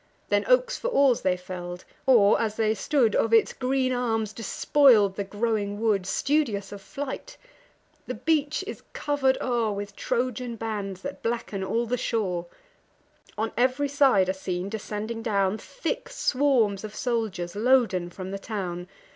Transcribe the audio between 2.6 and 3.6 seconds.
stood, Of its